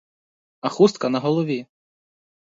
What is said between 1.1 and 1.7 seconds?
голові!